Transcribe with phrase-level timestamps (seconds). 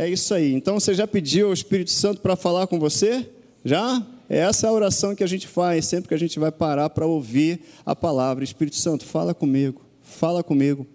[0.00, 0.54] É isso aí.
[0.54, 3.28] Então você já pediu ao Espírito Santo para falar com você?
[3.64, 4.00] Já?
[4.28, 7.04] É essa a oração que a gente faz sempre que a gente vai parar para
[7.04, 8.44] ouvir a palavra.
[8.44, 10.86] Espírito Santo, fala comigo, fala comigo.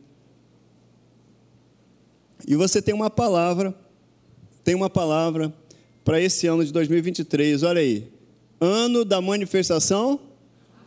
[2.48, 3.76] E você tem uma palavra,
[4.64, 5.54] tem uma palavra
[6.06, 7.62] para esse ano de 2023.
[7.64, 8.10] Olha aí.
[8.62, 10.18] Ano da manifestação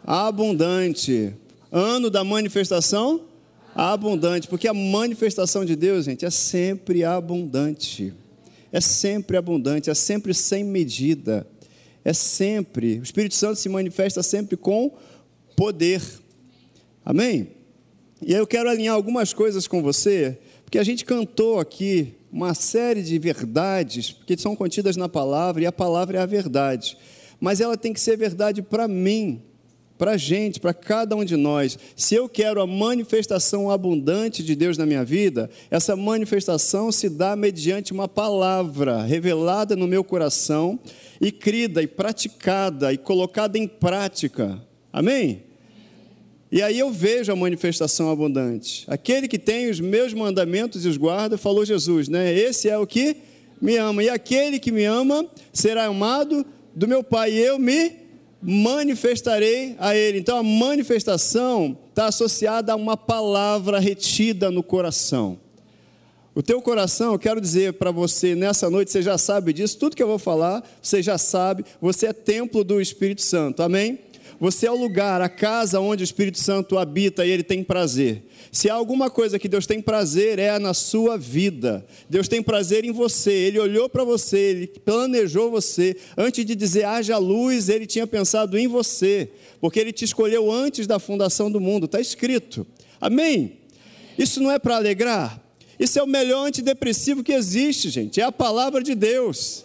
[0.06, 1.34] abundante.
[1.70, 3.36] Ano da manifestação abundante,
[4.48, 8.12] porque a manifestação de Deus, gente, é sempre abundante.
[8.72, 11.46] É sempre abundante, é sempre sem medida.
[12.04, 14.96] É sempre, o Espírito Santo se manifesta sempre com
[15.57, 16.00] poder.
[17.04, 17.49] Amém?
[18.22, 23.02] E eu quero alinhar algumas coisas com você, porque a gente cantou aqui uma série
[23.02, 26.96] de verdades que são contidas na palavra, e a palavra é a verdade.
[27.40, 29.43] Mas ela tem que ser verdade para mim,
[29.99, 31.79] para a gente, para cada um de nós.
[31.95, 37.34] Se eu quero a manifestação abundante de Deus na minha vida, essa manifestação se dá
[37.34, 40.78] mediante uma palavra revelada no meu coração
[41.20, 44.61] e crida e praticada e colocada em prática.
[44.92, 45.42] Amém?
[46.50, 48.84] E aí eu vejo a manifestação abundante.
[48.86, 52.33] Aquele que tem os meus mandamentos e os guarda, falou Jesus, né?
[52.33, 53.16] Esse é o que
[53.60, 54.05] me ama.
[54.05, 58.05] E aquele que me ama será amado do meu Pai, e eu me
[58.42, 60.18] manifestarei a ele.
[60.18, 65.38] Então a manifestação está associada a uma palavra retida no coração.
[66.34, 69.96] O teu coração, eu quero dizer para você nessa noite, você já sabe disso, tudo
[69.96, 73.98] que eu vou falar, você já sabe, você é templo do Espírito Santo, amém?
[74.38, 78.22] Você é o lugar, a casa onde o Espírito Santo habita e ele tem prazer.
[78.52, 81.86] Se há alguma coisa que Deus tem prazer, é na sua vida.
[82.08, 83.32] Deus tem prazer em você.
[83.32, 85.96] Ele olhou para você, ele planejou você.
[86.16, 90.86] Antes de dizer haja luz, ele tinha pensado em você, porque ele te escolheu antes
[90.86, 91.86] da fundação do mundo.
[91.86, 92.66] Está escrito.
[93.00, 93.58] Amém?
[94.18, 95.42] Isso não é para alegrar?
[95.78, 98.20] Isso é o melhor antidepressivo que existe, gente.
[98.20, 99.64] É a palavra de Deus.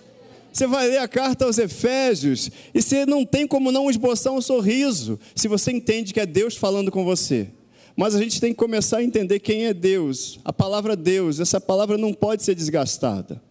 [0.52, 4.42] Você vai ler a carta aos Efésios e você não tem como não esboçar um
[4.42, 7.48] sorriso se você entende que é Deus falando com você.
[7.96, 10.40] Mas a gente tem que começar a entender quem é Deus.
[10.44, 13.42] A palavra Deus, essa palavra não pode ser desgastada.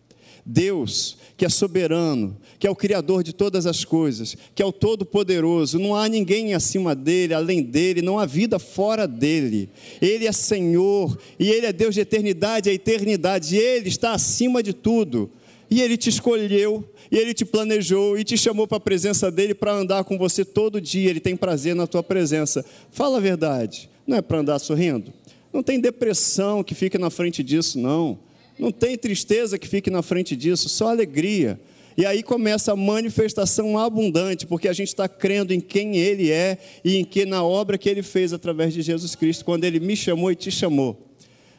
[0.44, 4.72] Deus, que é soberano, que é o Criador de todas as coisas, que é o
[4.72, 9.68] Todo-Poderoso, não há ninguém acima dele, além dele, não há vida fora dele.
[10.00, 14.72] Ele é Senhor e Ele é Deus de eternidade a eternidade, Ele está acima de
[14.72, 15.30] tudo.
[15.70, 19.54] E Ele te escolheu, e Ele te planejou, e te chamou para a presença dEle
[19.54, 21.08] para andar com você todo dia.
[21.08, 22.64] Ele tem prazer na tua presença.
[22.90, 25.12] Fala a verdade, não é para andar sorrindo?
[25.52, 28.18] Não tem depressão que fique na frente disso, não.
[28.58, 31.58] Não tem tristeza que fique na frente disso, só alegria.
[31.96, 36.58] E aí começa a manifestação abundante, porque a gente está crendo em quem Ele é
[36.84, 39.96] e em que na obra que Ele fez através de Jesus Cristo, quando Ele me
[39.96, 41.10] chamou e te chamou.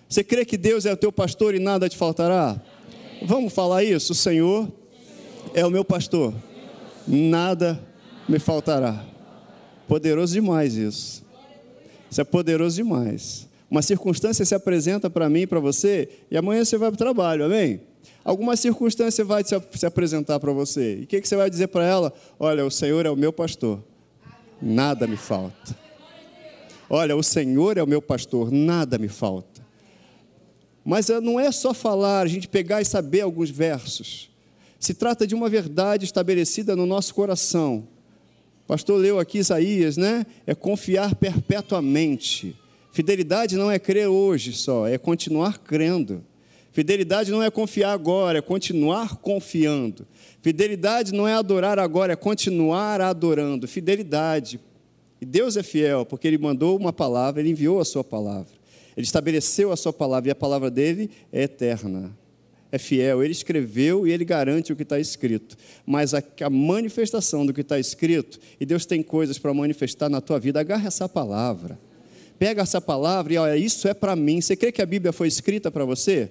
[0.07, 2.61] Você crê que Deus é o teu pastor e nada te faltará?
[3.23, 4.13] Vamos falar isso?
[4.13, 4.71] O Senhor
[5.53, 6.33] é o meu pastor,
[7.07, 7.79] nada
[8.27, 9.05] me faltará.
[9.87, 11.23] Poderoso demais isso.
[12.09, 13.47] Isso é poderoso demais.
[13.69, 17.45] Uma circunstância se apresenta para mim, para você, e amanhã você vai para o trabalho,
[17.45, 17.81] amém?
[18.23, 20.99] Alguma circunstância vai se apresentar para você.
[20.99, 22.13] E o que, que você vai dizer para ela?
[22.39, 23.79] Olha, o Senhor é o meu pastor,
[24.61, 25.75] nada me falta.
[26.89, 29.50] Olha, o Senhor é o meu pastor, nada me falta.
[30.83, 34.29] Mas eh, não é só falar, a gente pegar e saber alguns versos.
[34.79, 37.87] Se trata de uma verdade estabelecida no nosso coração.
[38.63, 40.25] O pastor leu aqui Isaías, né?
[40.45, 42.55] É confiar perpetuamente.
[42.91, 46.23] Fidelidade não é crer hoje só, é continuar crendo.
[46.71, 50.07] Fidelidade não é confiar agora, é continuar confiando.
[50.41, 53.67] Fidelidade não é adorar agora, é continuar adorando.
[53.67, 54.59] Fidelidade.
[55.19, 58.60] E Deus é fiel, porque Ele mandou uma palavra, Ele enviou a Sua palavra.
[58.95, 62.15] Ele estabeleceu a sua palavra e a palavra dele é eterna,
[62.71, 63.23] é fiel.
[63.23, 65.57] Ele escreveu e ele garante o que está escrito.
[65.85, 70.21] Mas a, a manifestação do que está escrito, e Deus tem coisas para manifestar na
[70.21, 71.79] tua vida, agarra essa palavra.
[72.37, 74.41] Pega essa palavra e olha, isso é para mim.
[74.41, 76.29] Você crê que a Bíblia foi escrita para você?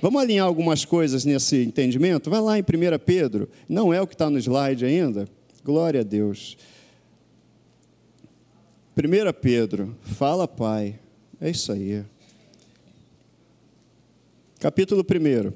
[0.00, 2.30] Vamos alinhar algumas coisas nesse entendimento?
[2.30, 2.64] Vai lá em 1
[3.04, 5.28] Pedro, não é o que está no slide ainda?
[5.64, 6.56] Glória a Deus.
[8.96, 11.00] 1 Pedro, fala, Pai.
[11.40, 12.04] É isso aí.
[14.58, 15.52] Capítulo 1.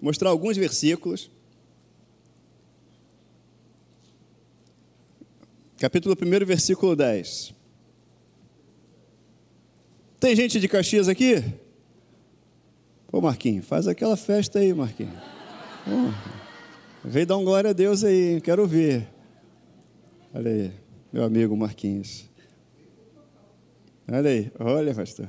[0.00, 1.30] Mostrar alguns versículos.
[5.78, 7.52] Capítulo 1, versículo 10.
[10.20, 11.42] Tem gente de Caxias aqui?
[13.08, 15.14] Pô, Marquinhos, faz aquela festa aí, Marquinhos.
[17.04, 19.15] Vem dar um glória a Deus aí, quero ver.
[20.38, 20.70] Olha aí,
[21.10, 22.26] meu amigo Marquinhos.
[24.06, 25.26] Olha aí, olha, pastor.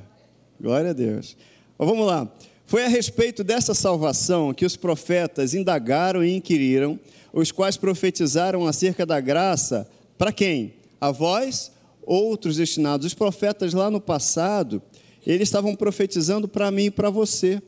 [0.60, 1.34] Glória a Deus.
[1.78, 2.30] Mas vamos lá.
[2.66, 7.00] Foi a respeito dessa salvação que os profetas indagaram e inquiriram,
[7.32, 9.88] os quais profetizaram acerca da graça
[10.18, 10.74] para quem?
[11.00, 11.72] A vós,
[12.02, 13.06] outros destinados.
[13.06, 14.82] Os profetas lá no passado,
[15.26, 17.62] eles estavam profetizando para mim e para você.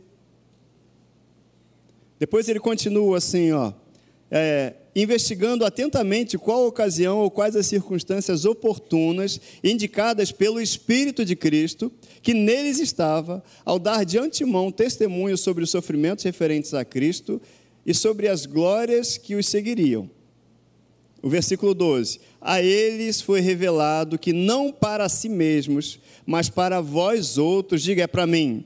[2.19, 3.73] Depois ele continua assim, ó,
[4.31, 11.35] é, investigando atentamente qual a ocasião ou quais as circunstâncias oportunas indicadas pelo Espírito de
[11.35, 11.93] Cristo,
[12.23, 17.41] que neles estava, ao dar de antemão testemunho sobre os sofrimentos referentes a Cristo
[17.85, 20.09] e sobre as glórias que os seguiriam.
[21.23, 27.37] O versículo 12: A eles foi revelado que não para si mesmos, mas para vós
[27.37, 28.65] outros, diga é para mim,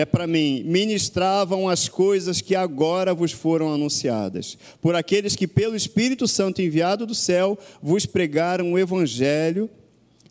[0.00, 5.76] é para mim, ministravam as coisas que agora vos foram anunciadas, por aqueles que, pelo
[5.76, 9.68] Espírito Santo enviado do céu, vos pregaram o Evangelho,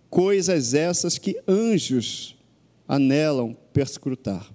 [0.09, 2.35] coisas essas que anjos
[2.87, 4.49] anelam perscrutar.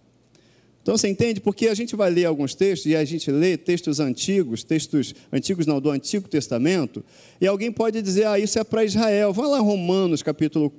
[0.82, 1.40] Então você entende?
[1.40, 5.66] Porque a gente vai ler alguns textos e a gente lê textos antigos, textos antigos
[5.66, 7.02] não, do Antigo Testamento,
[7.40, 9.32] e alguém pode dizer, ah, isso é para Israel.
[9.32, 10.70] Vá lá Romanos, capítulo.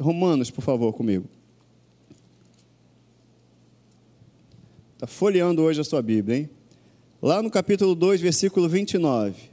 [0.00, 1.28] Romanos, por favor, comigo.
[4.96, 6.50] Está folheando hoje a sua Bíblia, hein?
[7.20, 9.50] Lá no capítulo 2, versículo 29.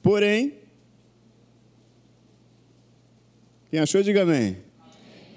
[0.00, 0.54] Porém,
[3.68, 4.36] quem achou, diga amém.
[4.38, 4.56] amém.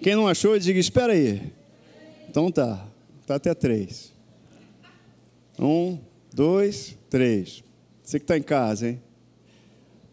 [0.03, 1.51] Quem não achou, diga, espera aí.
[2.29, 2.87] Então tá,
[3.25, 4.13] tá até três.
[5.57, 5.97] Um,
[6.31, 7.63] dois, três.
[8.03, 9.01] Você que está em casa, hein?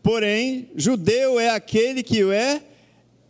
[0.03, 2.63] Porém, judeu é aquele que é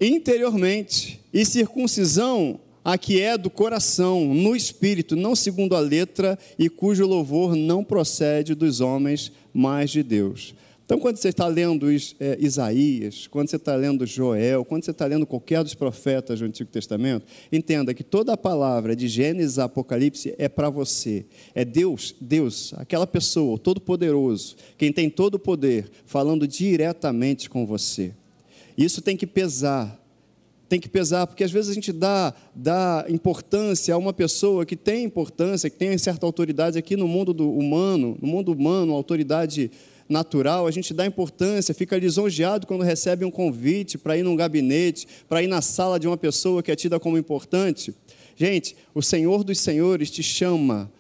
[0.01, 6.71] interiormente, e circuncisão a que é do coração, no espírito, não segundo a letra, e
[6.71, 10.55] cujo louvor não procede dos homens, mas de Deus.
[10.89, 11.87] Então, quando você está lendo
[12.19, 16.47] é, Isaías, quando você está lendo Joel, quando você está lendo qualquer dos profetas do
[16.47, 21.27] Antigo Testamento, entenda que toda a palavra de Gênesis a Apocalipse é para você.
[21.55, 27.67] É Deus, Deus, aquela pessoa, o Todo-Poderoso, quem tem todo o poder, falando diretamente com
[27.67, 28.15] você.
[28.79, 30.01] Isso tem que pesar.
[30.69, 34.77] Tem que pesar, porque às vezes a gente dá, dá importância a uma pessoa que
[34.77, 39.71] tem importância, que tem certa autoridade aqui no mundo do humano, no mundo humano, autoridade
[40.09, 45.09] natural, a gente dá importância, fica lisonjeado quando recebe um convite para ir num gabinete,
[45.29, 47.95] para ir na sala de uma pessoa que é tida como importante.
[48.37, 50.91] Gente, o Senhor dos Senhores te chama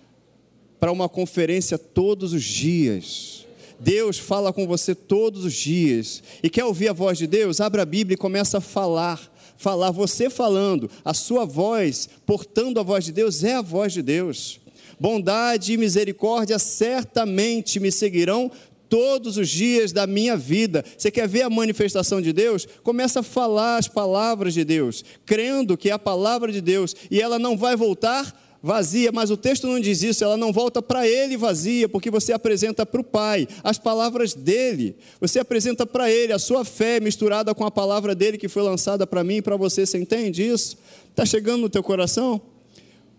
[0.80, 3.46] para uma conferência todos os dias.
[3.80, 6.22] Deus fala com você todos os dias.
[6.42, 7.60] E quer ouvir a voz de Deus?
[7.60, 9.20] Abra a Bíblia e começa a falar.
[9.56, 14.02] Falar, você falando, a sua voz, portando a voz de Deus, é a voz de
[14.02, 14.60] Deus.
[15.00, 18.50] Bondade e misericórdia certamente me seguirão
[18.88, 20.84] todos os dias da minha vida.
[20.96, 22.66] Você quer ver a manifestação de Deus?
[22.82, 27.20] Começa a falar as palavras de Deus, crendo que é a palavra de Deus e
[27.20, 31.06] ela não vai voltar vazia, mas o texto não diz isso, ela não volta para
[31.06, 36.32] ele vazia, porque você apresenta para o Pai as palavras dele, você apresenta para ele
[36.32, 39.56] a sua fé misturada com a palavra dele que foi lançada para mim e para
[39.56, 40.76] você, você entende isso?
[41.10, 42.40] Está chegando no teu coração?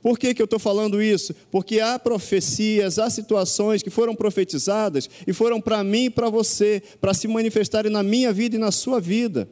[0.02, 1.36] Por que, que eu estou falando isso?
[1.52, 6.82] Porque há profecias, há situações que foram profetizadas e foram para mim e para você,
[7.02, 9.50] para se manifestarem na minha vida e na sua vida.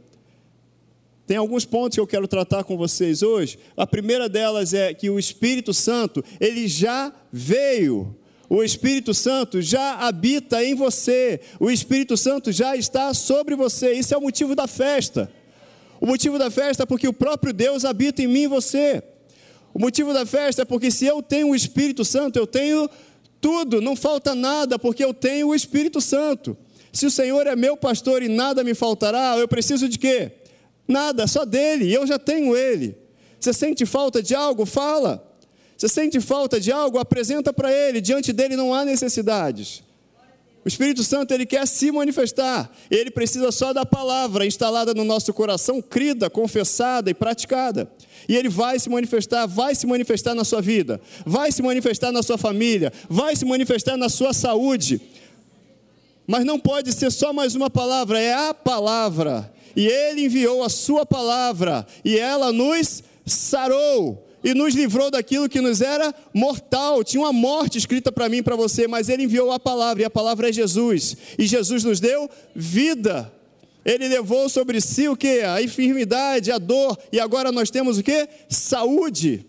[1.27, 3.59] Tem alguns pontos que eu quero tratar com vocês hoje.
[3.75, 8.15] A primeira delas é que o Espírito Santo, ele já veio.
[8.49, 11.41] O Espírito Santo já habita em você.
[11.59, 13.91] O Espírito Santo já está sobre você.
[13.91, 15.29] Isso é o motivo da festa.
[15.99, 19.03] O motivo da festa é porque o próprio Deus habita em mim e você.
[19.73, 22.89] O motivo da festa é porque se eu tenho o Espírito Santo, eu tenho
[23.41, 26.55] tudo, não falta nada, porque eu tenho o Espírito Santo.
[26.93, 30.31] Se o Senhor é meu pastor e nada me faltará, eu preciso de quê?
[30.87, 32.97] Nada, só dele, eu já tenho ele.
[33.39, 34.65] Você sente falta de algo?
[34.65, 35.23] Fala.
[35.77, 36.97] Você sente falta de algo?
[36.97, 38.01] Apresenta para ele.
[38.01, 39.83] Diante dele não há necessidades.
[40.65, 42.69] O Espírito Santo ele quer se manifestar.
[42.89, 47.89] Ele precisa só da palavra instalada no nosso coração, crida, confessada e praticada.
[48.27, 52.21] E ele vai se manifestar, vai se manifestar na sua vida, vai se manifestar na
[52.21, 54.99] sua família, vai se manifestar na sua saúde.
[56.27, 59.49] Mas não pode ser só mais uma palavra, é a palavra.
[59.75, 65.59] E ele enviou a sua palavra, e ela nos sarou e nos livrou daquilo que
[65.59, 67.03] nos era mortal.
[67.03, 70.05] Tinha uma morte escrita para mim e para você, mas ele enviou a palavra, e
[70.05, 71.17] a palavra é Jesus.
[71.37, 73.31] E Jesus nos deu vida.
[73.83, 75.41] Ele levou sobre si o que?
[75.41, 78.27] A enfermidade, a dor, e agora nós temos o que?
[78.49, 79.45] Saúde.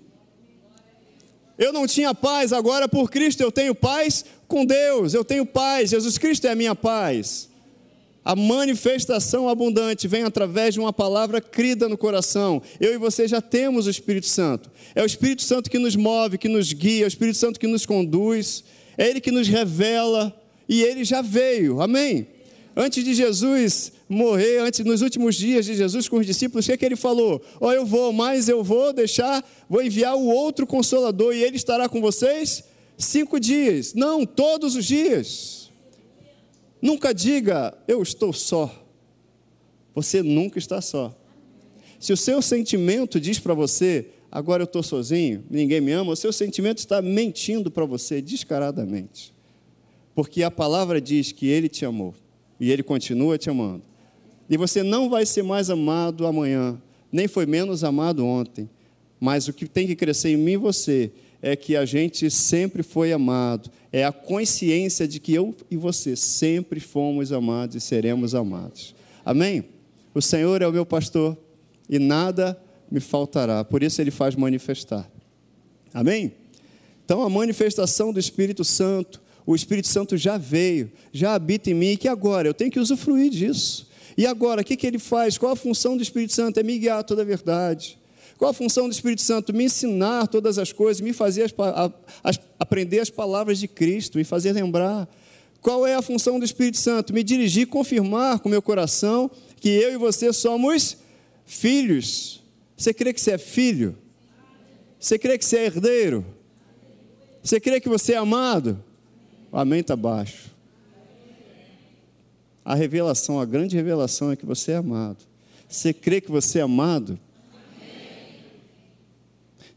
[1.58, 5.90] Eu não tinha paz, agora por Cristo eu tenho paz com Deus, eu tenho paz,
[5.90, 7.47] Jesus Cristo é a minha paz.
[8.24, 12.60] A manifestação abundante vem através de uma palavra crida no coração.
[12.80, 14.70] Eu e você já temos o Espírito Santo.
[14.94, 17.66] É o Espírito Santo que nos move, que nos guia, é o Espírito Santo que
[17.66, 18.64] nos conduz,
[18.96, 20.34] é Ele que nos revela,
[20.68, 21.80] e Ele já veio.
[21.80, 22.26] Amém?
[22.76, 26.72] Antes de Jesus morrer, antes nos últimos dias de Jesus com os discípulos, o que,
[26.72, 27.42] é que ele falou?
[27.60, 31.56] Ó, oh, eu vou, mas eu vou deixar, vou enviar o outro consolador e ele
[31.56, 32.62] estará com vocês
[32.96, 33.94] cinco dias.
[33.94, 35.57] Não, todos os dias.
[36.80, 38.86] Nunca diga, eu estou só.
[39.94, 41.16] Você nunca está só.
[41.98, 46.16] Se o seu sentimento diz para você, agora eu estou sozinho, ninguém me ama, o
[46.16, 49.34] seu sentimento está mentindo para você descaradamente.
[50.14, 52.14] Porque a palavra diz que ele te amou
[52.60, 53.82] e ele continua te amando.
[54.48, 56.80] E você não vai ser mais amado amanhã,
[57.10, 58.68] nem foi menos amado ontem.
[59.20, 62.82] Mas o que tem que crescer em mim e você é que a gente sempre
[62.82, 63.70] foi amado.
[63.92, 68.94] É a consciência de que eu e você sempre fomos amados e seremos amados.
[69.24, 69.64] Amém?
[70.14, 71.36] O Senhor é o meu pastor
[71.88, 73.64] e nada me faltará.
[73.64, 75.10] Por isso ele faz manifestar.
[75.92, 76.32] Amém?
[77.04, 81.96] Então a manifestação do Espírito Santo, o Espírito Santo já veio, já habita em mim,
[81.96, 83.88] que agora eu tenho que usufruir disso.
[84.18, 85.38] E agora, o que, que ele faz?
[85.38, 86.58] Qual a função do Espírito Santo?
[86.58, 87.96] É me guiar toda a verdade.
[88.38, 89.52] Qual a função do Espírito Santo?
[89.52, 91.54] Me ensinar todas as coisas, me fazer as,
[92.22, 95.08] as, aprender as palavras de Cristo e fazer lembrar.
[95.60, 97.12] Qual é a função do Espírito Santo?
[97.12, 100.96] Me dirigir, confirmar com meu coração que eu e você somos
[101.44, 102.40] filhos.
[102.76, 103.98] Você crê que você é filho?
[105.00, 106.24] Você crê que você é herdeiro?
[107.42, 108.82] Você crê que você é amado?
[109.50, 110.54] O amém está baixo.
[112.64, 115.24] A revelação, a grande revelação é que você é amado.
[115.68, 117.18] Você crê que você é amado?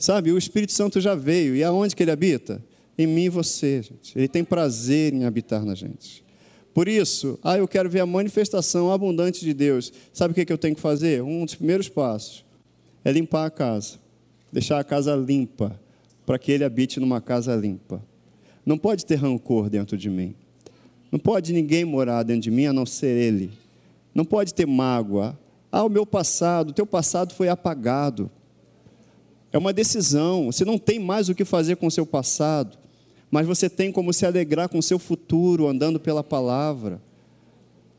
[0.02, 1.56] Sabe, o Espírito Santo já veio.
[1.56, 2.62] E aonde que ele habita?
[2.98, 4.18] Em mim e você, gente.
[4.18, 6.26] Ele tem prazer em habitar na gente.
[6.74, 9.94] Por isso, ah, eu quero ver a manifestação abundante de Deus.
[10.12, 11.22] Sabe o que eu tenho que fazer?
[11.22, 12.44] Um dos primeiros passos
[13.06, 14.00] é limpar a casa.
[14.52, 15.80] Deixar a casa limpa,
[16.26, 18.04] para que ele habite numa casa limpa.
[18.66, 20.36] Não pode ter rancor dentro de mim.
[21.12, 23.52] Não pode ninguém morar dentro de mim a não ser Ele.
[24.16, 25.38] Não pode ter mágoa.
[25.72, 28.32] Ah, o meu passado, o teu passado foi apagado.
[29.52, 30.46] É uma decisão.
[30.46, 32.78] Você não tem mais o que fazer com o seu passado,
[33.30, 37.02] mas você tem como se alegrar com o seu futuro andando pela palavra.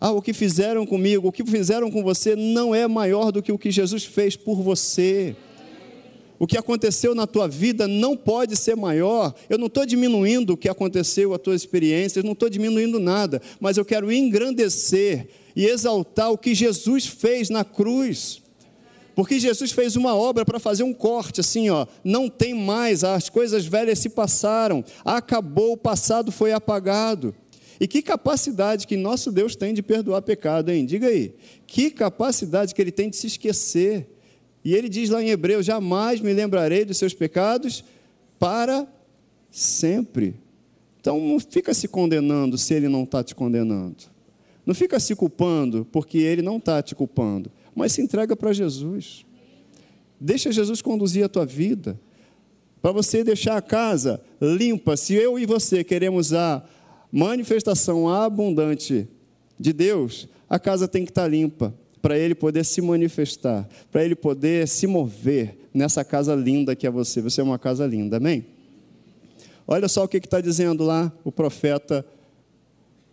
[0.01, 3.53] Ah, o que fizeram comigo, o que fizeram com você não é maior do que
[3.53, 5.37] o que Jesus fez por você
[6.43, 9.33] o que aconteceu na tua vida não pode ser maior.
[9.49, 13.77] Eu não estou diminuindo o que aconteceu, a tua experiência, não estou diminuindo nada, mas
[13.77, 18.42] eu quero engrandecer e exaltar o que Jesus fez na cruz.
[19.15, 23.29] Porque Jesus fez uma obra para fazer um corte, assim, ó, não tem mais, as
[23.29, 27.35] coisas velhas se passaram, acabou, o passado foi apagado.
[27.83, 30.87] E que capacidade que nosso Deus tem de perdoar pecado, hein?
[30.87, 31.35] Diga aí.
[31.67, 34.09] Que capacidade que ele tem de se esquecer.
[34.65, 37.85] E ele diz lá em Hebreus: Jamais me lembrarei dos seus pecados
[38.39, 38.87] para
[39.51, 40.37] sempre.
[41.01, 44.05] Então não fica se condenando se ele não está te condenando.
[44.65, 47.51] Não fica se culpando porque ele não está te culpando.
[47.75, 49.25] Mas se entrega para Jesus.
[50.21, 51.99] Deixa Jesus conduzir a tua vida.
[52.81, 54.97] Para você deixar a casa limpa.
[54.97, 56.65] Se eu e você queremos a
[57.11, 59.09] manifestação abundante
[59.59, 64.17] de Deus, a casa tem que estar limpa para ele poder se manifestar, para ele
[64.17, 67.21] poder se mover nessa casa linda que é você.
[67.23, 68.45] Você é uma casa linda, amém?
[69.67, 72.05] Olha só o que está dizendo lá o profeta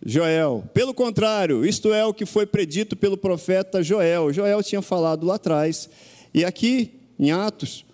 [0.04, 0.64] Joel.
[0.72, 4.32] Pelo contrário, isto é o que foi predito pelo profeta Joel.
[4.32, 5.88] Joel tinha falado lá atrás.
[6.32, 7.84] E aqui, em Atos,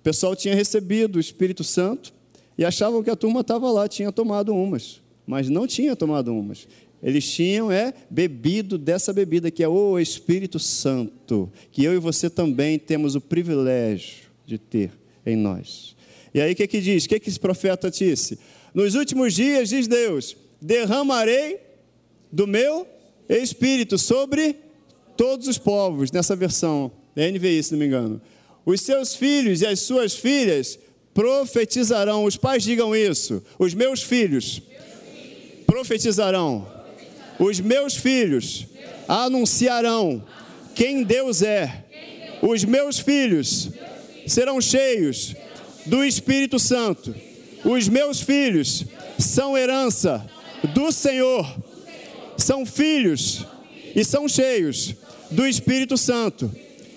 [0.00, 2.12] o pessoal tinha recebido o Espírito Santo
[2.56, 6.66] e achavam que a turma estava lá, tinha tomado umas, mas não tinha tomado umas.
[7.02, 12.28] Eles tinham é bebido dessa bebida que é o Espírito Santo, que eu e você
[12.28, 14.90] também temos o privilégio de ter
[15.24, 15.96] em nós.
[16.34, 17.04] E aí o que, que diz?
[17.04, 18.38] O que, que esse profeta disse?
[18.74, 21.60] Nos últimos dias, diz Deus, derramarei
[22.30, 22.86] do meu
[23.28, 24.56] Espírito sobre
[25.16, 28.20] todos os povos, nessa versão, NVI, se não me engano.
[28.64, 30.78] Os seus filhos e as suas filhas
[31.12, 32.24] profetizarão.
[32.24, 33.42] Os pais digam isso.
[33.58, 34.62] Os meus filhos
[35.66, 36.78] profetizarão
[37.38, 38.66] os meus filhos
[39.06, 40.24] anunciarão
[40.74, 41.84] quem Deus é.
[42.42, 43.70] Os meus filhos
[44.26, 45.34] serão cheios
[45.86, 47.14] do Espírito Santo.
[47.64, 48.84] Os meus filhos
[49.18, 50.28] são herança
[50.74, 51.46] do Senhor.
[52.36, 53.44] São filhos
[53.94, 54.94] e são cheios
[55.30, 56.50] do Espírito Santo.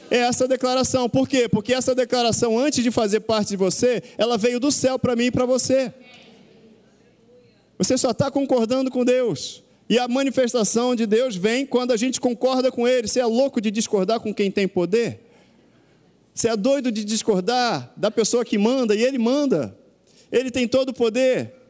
[0.10, 1.10] É essa declaração.
[1.10, 1.48] Por quê?
[1.48, 5.25] Porque essa declaração, antes de fazer parte de você, ela veio do céu para mim
[5.25, 5.94] e para você.
[7.77, 9.63] Você só está concordando com Deus.
[9.89, 13.08] E a manifestação de Deus vem quando a gente concorda com Ele.
[13.08, 15.20] Você é louco de discordar com quem tem poder?
[16.34, 19.77] Você é doido de discordar da pessoa que manda e Ele manda?
[20.32, 21.61] Ele tem todo o poder.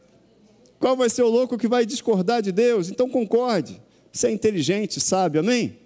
[0.82, 2.90] Qual vai ser o louco que vai discordar de Deus?
[2.90, 3.80] Então concorde.
[4.12, 5.78] Você é inteligente, sabe, amém?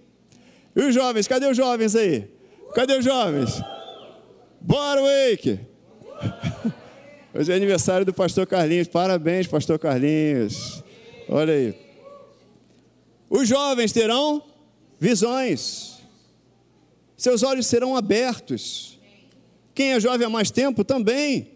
[0.74, 2.30] E os jovens, cadê os jovens aí?
[2.74, 3.60] Cadê os jovens?
[4.58, 5.60] Bora, Wake!
[7.34, 8.88] Hoje é aniversário do pastor Carlinhos.
[8.88, 10.82] Parabéns, pastor Carlinhos.
[11.28, 11.74] Olha aí.
[13.28, 14.42] Os jovens terão
[14.98, 15.98] visões.
[17.18, 18.98] Seus olhos serão abertos.
[19.74, 21.50] Quem é jovem há mais tempo também.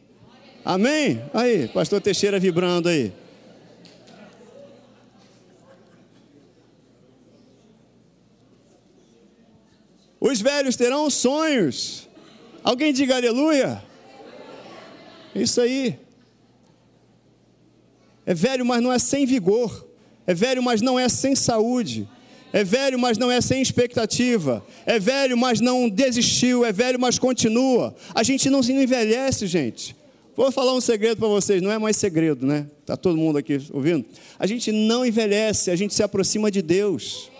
[0.63, 1.23] Amém?
[1.33, 3.19] Aí, pastor Teixeira vibrando aí.
[10.31, 12.09] Os velhos terão sonhos.
[12.63, 13.83] Alguém diga aleluia.
[15.35, 15.99] Isso aí.
[18.25, 19.89] É velho, mas não é sem vigor.
[20.27, 22.09] É velho, mas não é sem saúde.
[22.53, 24.65] É velho, mas não é sem expectativa.
[24.87, 26.65] É velho, mas não desistiu.
[26.65, 27.95] É velho, mas continua.
[28.15, 29.97] A gente não se envelhece, gente.
[30.37, 32.69] Vou falar um segredo para vocês, não é mais segredo, né?
[32.81, 34.07] Está todo mundo aqui ouvindo?
[34.39, 37.31] A gente não envelhece, a gente se aproxima de Deus.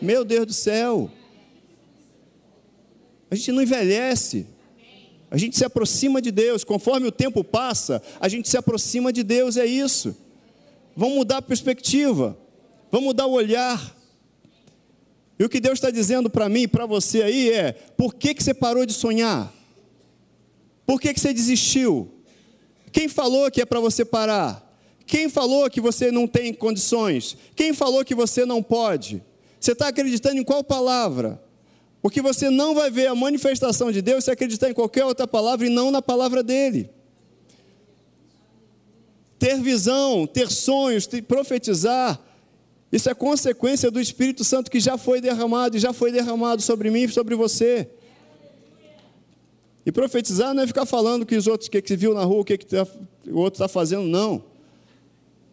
[0.00, 1.10] Meu Deus do céu.
[3.30, 4.46] A gente não envelhece.
[5.30, 6.64] A gente se aproxima de Deus.
[6.64, 10.16] Conforme o tempo passa, a gente se aproxima de Deus, é isso.
[10.96, 12.36] Vamos mudar a perspectiva.
[12.90, 13.94] Vamos mudar o olhar.
[15.38, 18.34] E o que Deus está dizendo para mim e para você aí é: por que,
[18.34, 19.52] que você parou de sonhar?
[20.86, 22.08] Por que, que você desistiu?
[22.92, 24.62] Quem falou que é para você parar?
[25.04, 27.36] Quem falou que você não tem condições?
[27.54, 29.22] Quem falou que você não pode?
[29.60, 31.40] Você está acreditando em qual palavra?
[32.06, 35.66] Porque você não vai ver a manifestação de Deus se acreditar em qualquer outra palavra
[35.66, 36.88] e não na palavra dele.
[39.40, 42.20] Ter visão, ter sonhos, ter, profetizar,
[42.92, 46.92] isso é consequência do Espírito Santo que já foi derramado e já foi derramado sobre
[46.92, 47.90] mim e sobre você.
[49.84, 52.42] E profetizar não é ficar falando que os outros, o que, que viu na rua,
[52.42, 52.86] o que, que tá,
[53.26, 54.44] o outro está fazendo, não.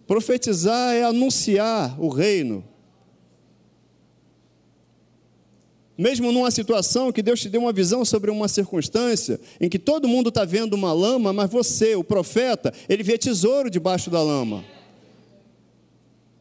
[0.06, 2.64] Profetizar é anunciar o reino.
[5.98, 10.08] Mesmo numa situação que Deus te deu uma visão sobre uma circunstância em que todo
[10.08, 14.64] mundo está vendo uma lama, mas você, o profeta, ele vê tesouro debaixo da lama.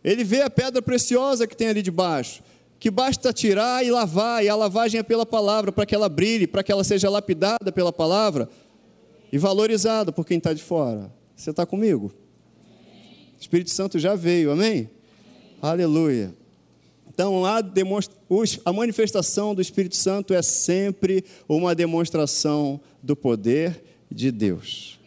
[0.03, 2.43] Ele vê a pedra preciosa que tem ali debaixo
[2.83, 6.49] que basta tirar e lavar, e a lavagem é pela palavra, para que ela brilhe,
[6.49, 8.49] para que ela seja lapidada pela palavra
[9.33, 11.09] e valorizada por quem está de fora.
[11.37, 12.12] Você está comigo?
[13.37, 14.91] O Espírito Santo já veio, amém?
[15.62, 16.35] Aleluia.
[17.12, 17.62] Então, a,
[18.64, 24.98] a manifestação do Espírito Santo é sempre uma demonstração do poder de Deus.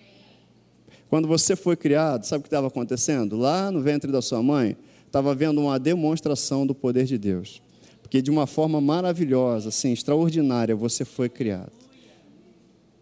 [1.10, 3.38] Quando você foi criado, sabe o que estava acontecendo?
[3.38, 7.62] Lá no ventre da sua mãe, estava vendo uma demonstração do poder de Deus
[8.06, 11.72] porque de uma forma maravilhosa, assim, extraordinária, você foi criado.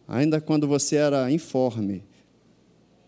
[0.07, 2.05] Ainda quando você era informe,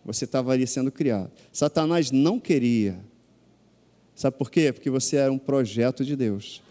[0.04, 1.32] você estava ali sendo criado.
[1.54, 3.00] Satanás não queria.
[4.16, 4.72] Sabe por quê?
[4.72, 6.62] Porque você era um projeto de Deus.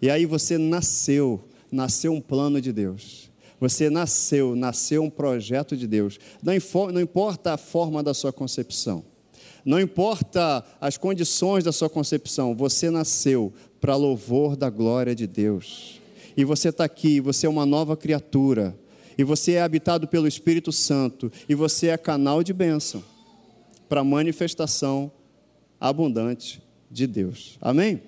[0.00, 3.30] E aí você nasceu, nasceu um plano de Deus.
[3.60, 6.18] Você nasceu, nasceu um projeto de Deus.
[6.42, 6.54] Não,
[6.92, 9.04] não importa a forma da sua concepção.
[9.64, 16.00] Não importa as condições da sua concepção, você nasceu para louvor da glória de Deus.
[16.36, 18.78] E você está aqui, você é uma nova criatura,
[19.18, 23.04] e você é habitado pelo Espírito Santo, e você é canal de bênção
[23.88, 25.10] para manifestação
[25.80, 27.58] abundante de Deus.
[27.60, 28.00] Amém?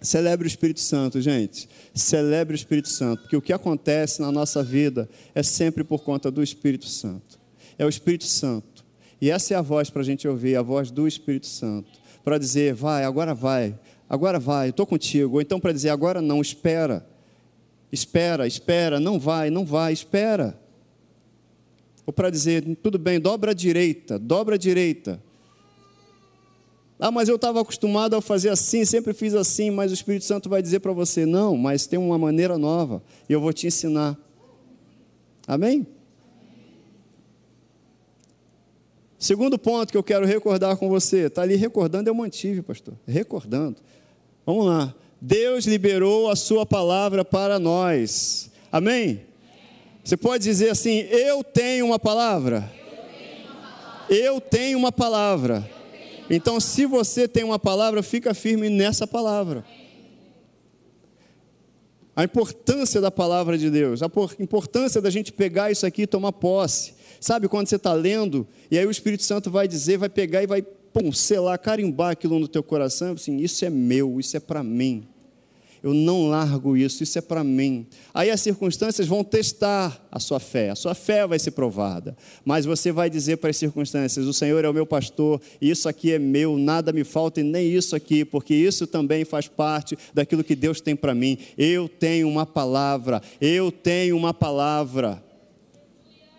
[0.00, 1.68] Celebre o Espírito Santo, gente.
[1.94, 6.30] Celebre o Espírito Santo, porque o que acontece na nossa vida é sempre por conta
[6.30, 7.38] do Espírito Santo.
[7.78, 8.84] É o Espírito Santo.
[9.20, 11.88] E essa é a voz para a gente ouvir, a voz do Espírito Santo,
[12.22, 15.36] para dizer: vai, agora vai, agora vai, estou contigo.
[15.36, 17.06] Ou então para dizer, agora não, espera.
[17.90, 20.58] Espera, espera, não vai, não vai, espera.
[22.04, 25.22] Ou para dizer, tudo bem, dobra a direita, dobra a direita.
[26.98, 30.48] Ah, mas eu estava acostumado a fazer assim, sempre fiz assim, mas o Espírito Santo
[30.48, 34.16] vai dizer para você: não, mas tem uma maneira nova e eu vou te ensinar.
[35.46, 35.86] Amém?
[39.18, 43.76] Segundo ponto que eu quero recordar com você, está ali recordando, eu mantive, pastor, recordando.
[44.44, 44.94] Vamos lá.
[45.20, 48.50] Deus liberou a sua palavra para nós.
[48.70, 49.22] Amém?
[50.04, 52.70] Você pode dizer assim: Eu tenho uma palavra.
[54.10, 55.73] Eu tenho uma palavra.
[56.28, 59.64] Então, se você tem uma palavra, fica firme nessa palavra.
[62.16, 66.32] A importância da palavra de Deus, a importância da gente pegar isso aqui e tomar
[66.32, 66.94] posse.
[67.20, 70.46] Sabe quando você está lendo, e aí o Espírito Santo vai dizer, vai pegar e
[70.46, 74.62] vai pum, selar, carimbar aquilo no teu coração, assim, isso é meu, isso é para
[74.62, 75.08] mim.
[75.84, 77.86] Eu não largo isso, isso é para mim.
[78.14, 82.16] Aí as circunstâncias vão testar a sua fé, a sua fé vai ser provada.
[82.42, 86.10] Mas você vai dizer para as circunstâncias: o Senhor é o meu pastor, isso aqui
[86.10, 90.42] é meu, nada me falta e nem isso aqui, porque isso também faz parte daquilo
[90.42, 91.36] que Deus tem para mim.
[91.58, 95.22] Eu tenho uma palavra, eu tenho uma palavra.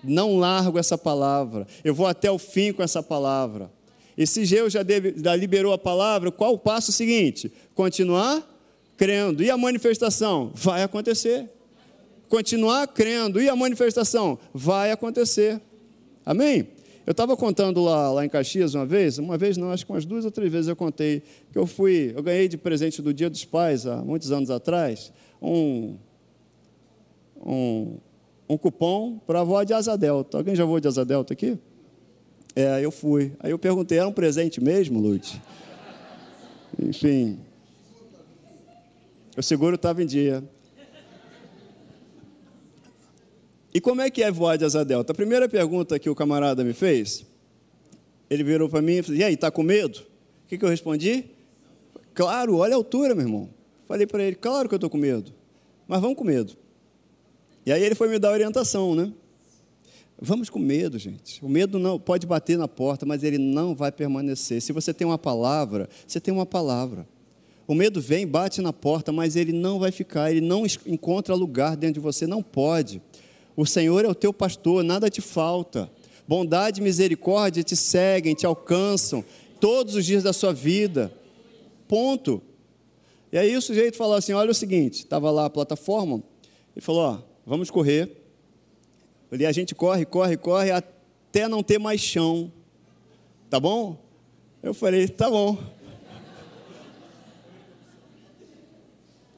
[0.04, 3.72] Não largo essa palavra, eu vou até o fim com essa palavra.
[4.18, 7.52] E se já, já liberou a palavra, qual o passo seguinte?
[7.76, 8.55] Continuar
[8.98, 9.44] crendo.
[9.44, 10.52] E a manifestação?
[10.54, 11.50] Vai acontecer.
[12.30, 13.42] Continuar crendo.
[13.42, 14.38] E a manifestação?
[14.54, 15.62] Vai acontecer.
[16.26, 16.68] Amém?
[17.06, 20.06] Eu estava contando lá, lá em Caxias uma vez, uma vez não, acho que umas
[20.06, 23.30] duas ou três vezes eu contei, que eu fui, eu ganhei de presente do Dia
[23.30, 25.98] dos Pais, há muitos anos atrás, um,
[27.40, 27.98] um,
[28.50, 30.40] um cupom para avó de Asa Delta.
[30.40, 31.60] Alguém já voou de Asa Delta aqui?
[32.56, 33.34] É, eu fui.
[33.40, 35.40] Aí eu perguntei, era um presente mesmo, Lute?
[36.82, 37.38] Enfim,
[39.38, 40.44] o seguro estava em dia.
[43.74, 45.12] E como é que é voar de asa delta?
[45.12, 47.26] A primeira pergunta que o camarada me fez,
[48.30, 50.00] ele virou para mim e falou: E aí, está com medo?
[50.46, 51.26] O que, que eu respondi?
[52.14, 53.50] Claro, olha a altura, meu irmão.
[53.86, 55.34] Falei para ele: Claro que eu estou com medo,
[55.88, 56.56] mas vamos com medo.
[57.66, 59.12] E aí ele foi me dar orientação, né?
[60.22, 61.44] Vamos com medo, gente.
[61.44, 64.62] O medo não pode bater na porta, mas ele não vai permanecer.
[64.62, 67.06] Se você tem uma palavra, você tem uma palavra.
[67.68, 71.76] O medo vem, bate na porta, mas ele não vai ficar, ele não encontra lugar
[71.76, 73.02] dentro de você, não pode.
[73.56, 75.90] O Senhor é o teu pastor, nada te falta.
[76.28, 79.24] Bondade e misericórdia te seguem, te alcançam
[79.60, 81.12] todos os dias da sua vida.
[81.88, 82.42] Ponto.
[83.32, 86.22] E aí o sujeito falou assim: olha o seguinte, estava lá a plataforma,
[86.76, 88.12] ele falou: ó, vamos correr.
[89.32, 92.52] E a gente corre, corre, corre até não ter mais chão.
[93.50, 93.98] Tá bom?
[94.62, 95.58] Eu falei, tá bom.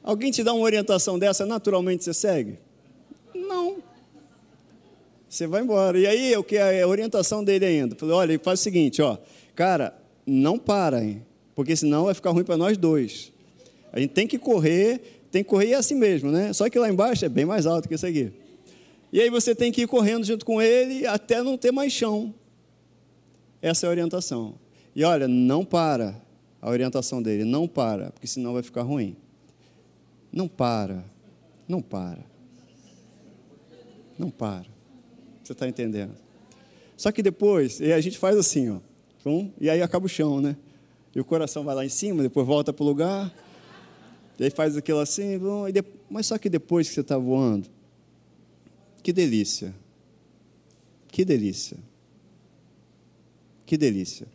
[0.08, 2.58] Alguém te dá uma orientação dessa, naturalmente você segue?
[3.34, 3.76] Não.
[5.28, 5.98] Você vai embora.
[5.98, 7.94] E aí, o que é a orientação dele ainda?
[7.94, 9.18] Falei, olha, faz o seguinte, ó,
[9.54, 9.94] cara,
[10.26, 11.22] não para, hein?
[11.54, 13.30] Porque senão vai ficar ruim para nós dois.
[13.92, 16.54] A gente tem que correr, tem que correr assim mesmo, né?
[16.54, 18.32] Só que lá embaixo é bem mais alto que isso aqui.
[19.12, 22.32] E aí você tem que ir correndo junto com ele até não ter mais chão.
[23.60, 24.54] Essa é a orientação.
[24.96, 26.18] E olha, não para
[26.62, 29.14] a orientação dele, não para, porque senão vai ficar ruim.
[30.32, 31.04] Não para.
[31.66, 32.24] Não para.
[34.18, 34.66] Não para.
[35.42, 36.14] Você está entendendo?
[36.96, 38.78] Só que depois, a gente faz assim, ó.
[39.60, 40.56] E aí acaba o chão, né?
[41.14, 43.34] E o coração vai lá em cima, depois volta para o lugar.
[44.38, 45.38] E aí faz aquilo assim.
[46.08, 47.68] Mas só que depois que você está voando,
[49.02, 49.74] que delícia.
[51.08, 51.76] Que delícia.
[53.66, 54.26] Que delícia.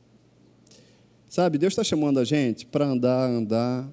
[1.28, 3.90] Sabe, Deus está chamando a gente para andar, andar,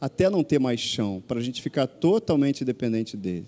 [0.00, 3.46] até não ter mais chão, para a gente ficar totalmente dependente dele,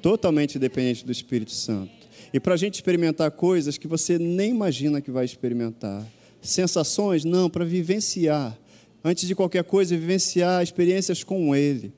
[0.00, 1.92] totalmente dependente do Espírito Santo.
[2.32, 6.06] E para a gente experimentar coisas que você nem imagina que vai experimentar.
[6.40, 8.56] Sensações, não, para vivenciar.
[9.02, 11.92] Antes de qualquer coisa, vivenciar experiências com Ele.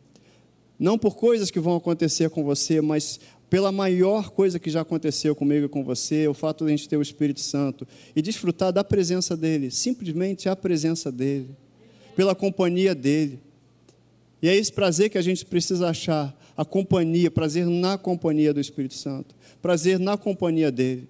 [0.79, 3.21] Não por coisas que vão acontecer com você, mas
[3.53, 6.89] pela maior coisa que já aconteceu comigo e com você, o fato de a gente
[6.89, 11.51] ter o Espírito Santo e desfrutar da presença dEle, simplesmente a presença dEle,
[12.17, 13.39] pela companhia dEle.
[14.43, 18.61] E é esse prazer que a gente precisa achar, a companhia, prazer na companhia do
[18.61, 21.09] Espírito Santo, prazer na companhia dele.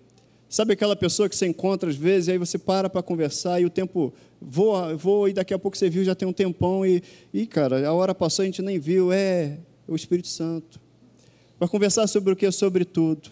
[0.49, 3.65] Sabe aquela pessoa que você encontra às vezes, e aí você para para conversar e
[3.65, 7.03] o tempo voa, voa, e daqui a pouco você viu, já tem um tempão, e,
[7.33, 9.57] e cara, a hora passou, a gente nem viu, é
[9.89, 10.79] o Espírito Santo.
[11.59, 12.51] Para conversar sobre o que?
[12.51, 13.31] Sobre tudo.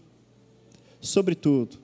[0.98, 1.78] Sobre tudo.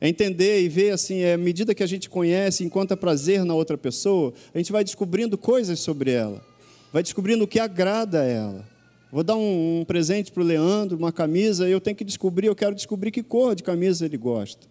[0.00, 3.54] É entender e ver assim, é, à medida que a gente conhece, encontra prazer na
[3.54, 6.44] outra pessoa, a gente vai descobrindo coisas sobre ela,
[6.92, 8.64] vai descobrindo o que agrada a ela.
[9.10, 12.54] Vou dar um, um presente para o Leandro, uma camisa, eu tenho que descobrir, eu
[12.54, 14.66] quero descobrir que cor de camisa ele gosta.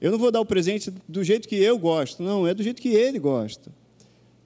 [0.00, 2.80] Eu não vou dar o presente do jeito que eu gosto, não, é do jeito
[2.80, 3.72] que ele gosta.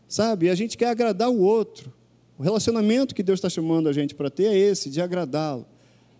[0.09, 0.47] Sabe?
[0.47, 1.92] E a gente quer agradar o outro.
[2.38, 5.66] O relacionamento que Deus está chamando a gente para ter é esse, de agradá-lo.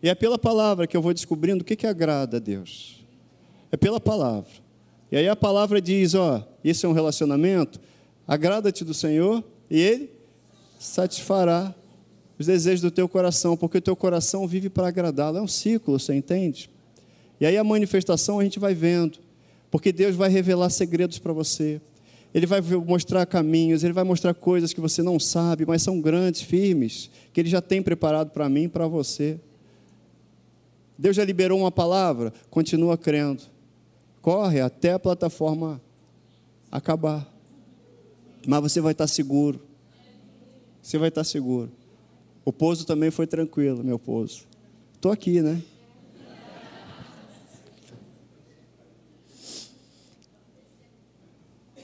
[0.03, 3.03] E é pela palavra que eu vou descobrindo o que, que agrada a Deus
[3.73, 4.51] é pela palavra.
[5.11, 7.81] E aí a palavra diz: ó, isso é um relacionamento,
[8.29, 10.11] agrada-te do Senhor e Ele
[10.85, 11.75] satisfará
[12.39, 15.39] os desejos do teu coração, porque o teu coração vive para agradá-lo.
[15.39, 16.69] É um ciclo, você entende?
[17.41, 19.19] E aí a manifestação a gente vai vendo,
[19.71, 21.81] porque Deus vai revelar segredos para você.
[22.35, 26.41] Ele vai mostrar caminhos, ele vai mostrar coisas que você não sabe, mas são grandes,
[26.41, 29.39] firmes, que ele já tem preparado para mim e para você.
[30.97, 33.53] Deus já liberou uma palavra, continua crendo
[34.23, 35.81] corre até a plataforma
[36.71, 37.29] acabar.
[38.47, 39.61] Mas você vai estar seguro.
[40.83, 41.71] Você vai estar seguro.
[42.45, 44.43] O pouso também foi tranquilo, meu pouso.
[44.95, 45.63] Estou aqui, né?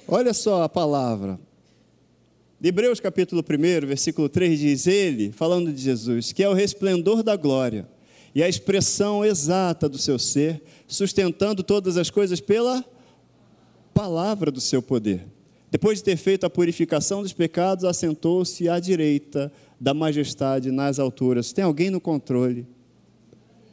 [0.06, 1.38] Olha só a palavra.
[2.60, 7.36] Hebreus capítulo 1, versículo 3 diz: Ele, falando de Jesus, que é o resplendor da
[7.36, 7.88] glória
[8.34, 12.84] e a expressão exata do seu ser, sustentando todas as coisas pela
[13.94, 15.26] palavra do seu poder.
[15.70, 21.52] Depois de ter feito a purificação dos pecados, assentou-se à direita da majestade nas alturas.
[21.52, 22.66] Tem alguém no controle.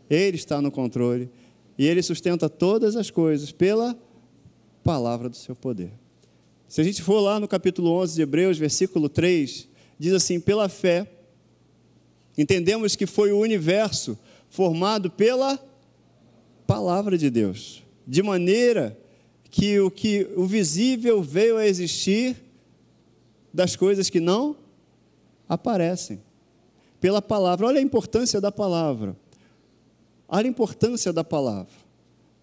[0.10, 1.30] Ele está no controle.
[1.78, 3.98] E ele sustenta todas as coisas pela
[4.84, 5.92] palavra do seu poder.
[6.68, 10.68] Se a gente for lá no capítulo 11 de Hebreus, versículo 3, diz assim: pela
[10.68, 11.10] fé,
[12.38, 14.18] entendemos que foi o universo
[14.50, 15.60] formado pela
[16.68, 18.98] palavra de Deus, de maneira
[19.56, 22.36] que o que o visível veio a existir
[23.54, 24.58] das coisas que não
[25.48, 26.22] aparecem.
[27.00, 27.66] Pela palavra.
[27.66, 29.16] Olha a importância da palavra.
[30.28, 31.72] Olha a importância da palavra.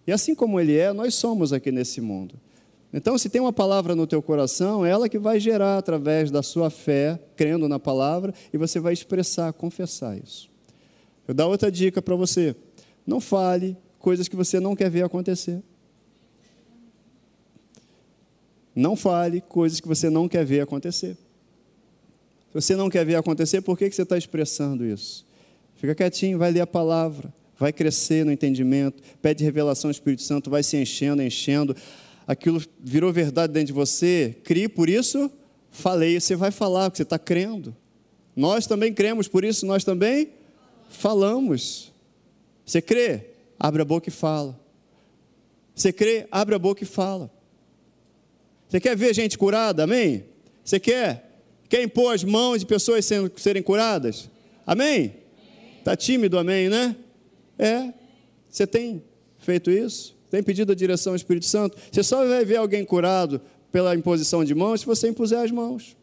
[0.07, 2.33] E assim como ele é, nós somos aqui nesse mundo.
[2.91, 6.41] Então, se tem uma palavra no teu coração, é ela que vai gerar através da
[6.41, 10.49] sua fé, crendo na palavra, e você vai expressar, confessar isso.
[11.27, 12.55] Eu dou outra dica para você.
[13.05, 15.61] Não fale coisas que você não quer ver acontecer.
[18.75, 21.15] Não fale coisas que você não quer ver acontecer.
[22.49, 25.25] Se você não quer ver acontecer, por que, que você está expressando isso?
[25.75, 30.49] Fica quietinho, vai ler a palavra, vai crescer no entendimento, pede revelação ao Espírito Santo,
[30.49, 31.75] vai se enchendo, enchendo.
[32.25, 35.31] Aquilo virou verdade dentro de você, crie, por isso
[35.73, 36.19] falei.
[36.19, 37.75] Você vai falar, porque você está crendo.
[38.35, 40.29] Nós também cremos, por isso nós também
[40.89, 41.91] falamos.
[42.65, 43.31] Você crê?
[43.59, 44.59] Abre a boca e fala.
[45.75, 46.27] Você crê?
[46.31, 47.31] Abre a boca e fala.
[48.73, 49.83] Você quer ver gente curada?
[49.83, 50.25] Amém?
[50.63, 51.43] Você quer?
[51.69, 54.27] Quer impor as mãos de pessoas sendo, serem curadas?
[54.65, 55.13] Amém?
[55.77, 56.95] Está tímido, amém, né?
[57.55, 57.93] É.
[58.49, 59.03] Você tem
[59.37, 60.17] feito isso?
[60.27, 61.77] Tem pedido a direção ao Espírito Santo?
[61.91, 63.39] Você só vai ver alguém curado
[63.71, 65.95] pela imposição de mãos se você impuser as mãos.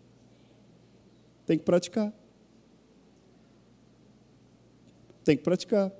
[1.47, 2.13] Tem que praticar.
[5.25, 5.91] Tem que praticar.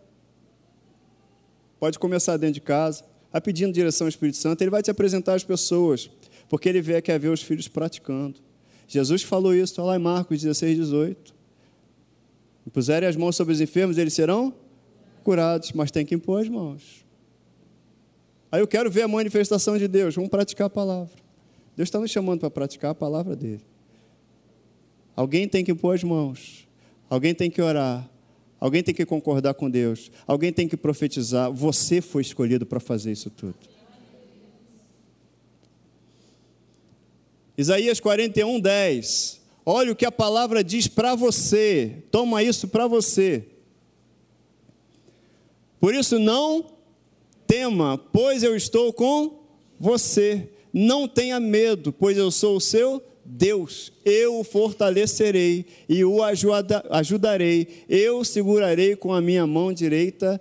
[1.81, 3.03] Pode começar dentro de casa,
[3.33, 6.09] a pedindo direção ao Espírito Santo, ele vai te apresentar as pessoas,
[6.51, 8.39] porque ele vê que é ver os filhos praticando.
[8.87, 11.35] Jesus falou isso, está lá em Marcos 16, 18.
[12.71, 14.55] Puserem as mãos sobre os enfermos, eles serão
[15.25, 17.07] curados, mas tem que impor as mãos.
[18.53, 21.15] Aí eu quero ver a manifestação de Deus, vamos praticar a palavra.
[21.75, 23.63] Deus está nos chamando para praticar a palavra dele.
[25.17, 26.69] Alguém tem que impor as mãos,
[27.09, 28.11] alguém tem que orar,
[28.61, 30.13] Alguém tem que concordar com Deus.
[30.27, 31.51] Alguém tem que profetizar.
[31.51, 33.55] Você foi escolhido para fazer isso tudo.
[37.61, 39.41] Isaías 41, 10.
[39.67, 42.05] Olha o que a palavra diz para você.
[42.11, 43.45] Toma isso para você.
[45.79, 46.65] Por isso, não
[47.47, 49.45] tema, pois eu estou com
[49.79, 50.49] você.
[50.73, 57.85] Não tenha medo, pois eu sou o seu Deus, eu o fortalecerei e o ajudarei,
[57.89, 60.41] eu segurarei com a minha mão direita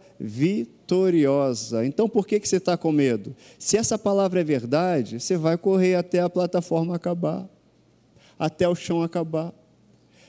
[0.90, 1.86] vitoriosa.
[1.86, 3.36] Então por que, que você está com medo?
[3.60, 7.48] Se essa palavra é verdade, você vai correr até a plataforma acabar,
[8.38, 9.54] até o chão acabar.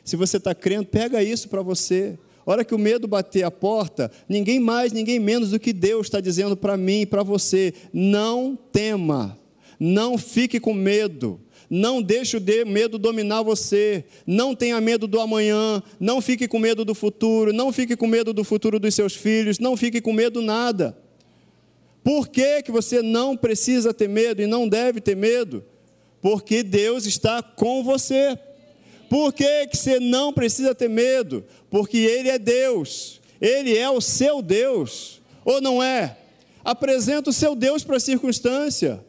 [0.05, 2.19] Se você está crendo, pega isso para você.
[2.45, 6.21] Hora que o medo bater a porta, ninguém mais, ninguém menos do que Deus está
[6.21, 9.39] dizendo para mim e para você: não tema,
[9.79, 14.05] não fique com medo não deixe o medo dominar você.
[14.27, 15.81] Não tenha medo do amanhã.
[16.01, 17.53] Não fique com medo do futuro.
[17.53, 19.61] Não fique com medo do futuro dos seus filhos.
[19.61, 20.99] Não fique com medo nada.
[22.03, 25.65] Por que, que você não precisa ter medo e não deve ter medo?
[26.21, 28.37] Porque Deus está com você.
[29.09, 31.45] Por que, que você não precisa ter medo?
[31.71, 33.21] Porque Ele é Deus.
[33.41, 35.23] Ele é o seu Deus.
[35.45, 36.17] Ou não é?
[36.65, 39.05] Apresenta o seu Deus para a circunstância.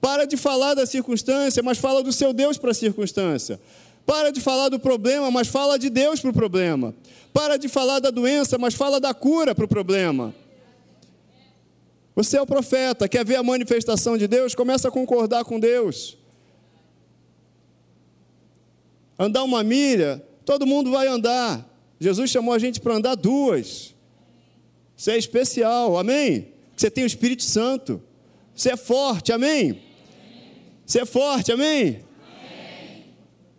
[0.00, 3.60] Para de falar da circunstância, mas fala do seu Deus para a circunstância.
[4.06, 6.94] Para de falar do problema, mas fala de Deus para o problema.
[7.32, 10.34] Para de falar da doença, mas fala da cura para o problema.
[12.14, 14.54] Você é o profeta, quer ver a manifestação de Deus?
[14.54, 16.16] Começa a concordar com Deus.
[19.18, 21.68] Andar uma milha, todo mundo vai andar.
[22.00, 23.94] Jesus chamou a gente para andar duas.
[24.96, 26.48] Você é especial, amém?
[26.76, 28.02] Você tem o Espírito Santo.
[28.54, 29.87] Você é forte, amém?
[30.88, 32.00] Você é forte, amém?
[32.22, 33.04] amém.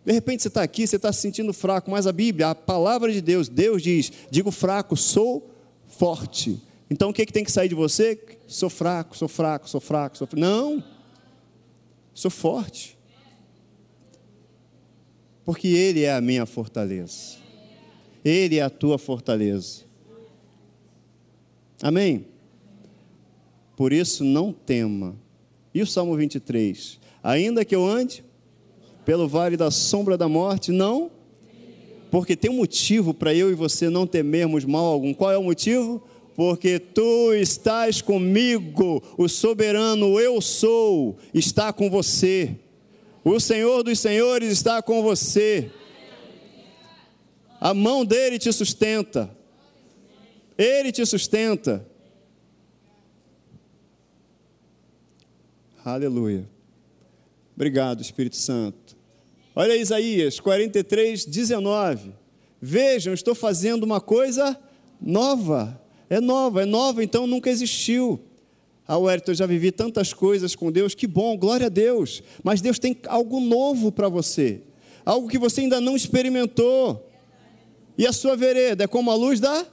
[0.04, 3.12] De repente você está aqui, você está se sentindo fraco, mas a Bíblia, a palavra
[3.12, 5.48] de Deus, Deus diz: digo fraco, sou
[5.86, 6.60] forte.
[6.90, 8.20] Então o que, que tem que sair de você?
[8.48, 10.40] Sou fraco, sou fraco, sou fraco, sou fraco.
[10.40, 10.82] Não.
[12.12, 12.98] Sou forte.
[15.44, 17.36] Porque Ele é a minha fortaleza.
[18.24, 19.84] Ele é a tua fortaleza.
[21.80, 22.26] Amém?
[23.76, 25.14] Por isso, não tema.
[25.72, 26.98] E o Salmo 23?
[27.22, 28.24] Ainda que eu ande
[29.04, 31.10] pelo vale da sombra da morte, não,
[32.10, 35.14] porque tem um motivo para eu e você não temermos mal algum.
[35.14, 36.02] Qual é o motivo?
[36.34, 42.56] Porque tu estás comigo, o soberano eu sou, está com você.
[43.22, 45.70] O Senhor dos Senhores está com você.
[47.60, 49.30] A mão dele te sustenta.
[50.56, 51.86] Ele te sustenta.
[55.84, 56.48] Aleluia.
[57.60, 58.96] Obrigado, Espírito Santo.
[59.54, 62.10] Olha Isaías 43, 19.
[62.58, 64.58] Vejam, estou fazendo uma coisa
[64.98, 65.78] nova.
[66.08, 68.18] É nova, é nova, então nunca existiu.
[68.88, 72.22] Ah, Wellington, eu já vivi tantas coisas com Deus, que bom, glória a Deus.
[72.42, 74.62] Mas Deus tem algo novo para você,
[75.04, 77.10] algo que você ainda não experimentou.
[77.98, 79.66] E a sua vereda é como a luz da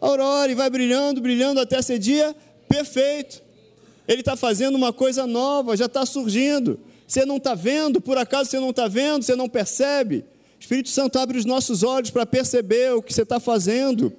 [0.00, 2.34] aurora, e vai brilhando, brilhando até ser dia
[2.66, 3.42] perfeito.
[4.08, 6.80] Ele está fazendo uma coisa nova, já está surgindo.
[7.06, 10.24] Você não está vendo, por acaso você não está vendo, você não percebe.
[10.58, 14.12] O Espírito Santo abre os nossos olhos para perceber o que você está fazendo.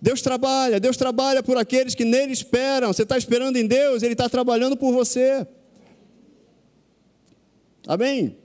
[0.00, 2.92] Deus trabalha, Deus trabalha por aqueles que nele esperam.
[2.92, 5.46] Você está esperando em Deus, Ele está trabalhando por você.
[7.86, 8.36] Amém?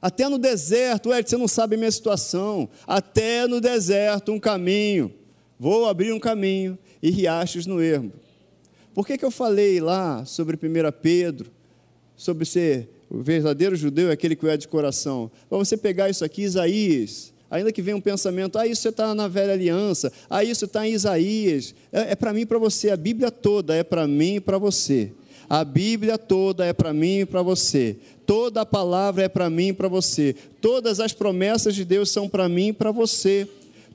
[0.00, 2.68] Até no deserto, Ed, você não sabe a minha situação.
[2.86, 5.12] Até no deserto, um caminho.
[5.58, 8.12] Vou abrir um caminho e riachos no ermo.
[8.94, 11.50] Por que, que eu falei lá sobre 1 Pedro?
[12.20, 15.30] Sobre ser o verdadeiro judeu é aquele que é de coração.
[15.48, 19.26] Para você pegar isso aqui, Isaías, ainda que venha um pensamento, ah, isso está na
[19.26, 21.74] velha aliança, ah, isso está em Isaías.
[21.90, 24.58] É, é para mim e para você, a Bíblia toda é para mim e para
[24.58, 25.10] você.
[25.48, 27.96] A Bíblia toda é para mim e para você.
[28.26, 30.36] Toda a palavra é para mim e para você.
[30.60, 33.48] Todas as promessas de Deus são para mim e para você.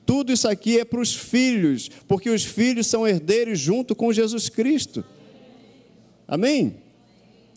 [0.04, 4.48] Tudo isso aqui é para os filhos, porque os filhos são herdeiros junto com Jesus
[4.48, 5.04] Cristo.
[6.26, 6.85] Amém?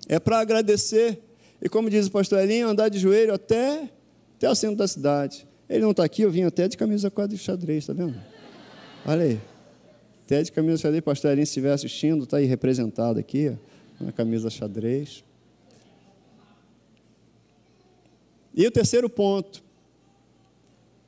[0.10, 1.22] É para agradecer.
[1.62, 3.89] E como diz o pastor Elinho, andar de joelho até,
[4.36, 5.48] até o centro da cidade.
[5.69, 8.19] Ele não está aqui, eu vim até de camisa quadra de xadrez, está vendo?
[9.06, 9.39] Olha aí.
[10.26, 13.56] Até de camisa xadrez, pastor Elinho, se estiver assistindo, está aí representado aqui,
[14.00, 15.24] na camisa xadrez.
[18.56, 19.63] E o terceiro ponto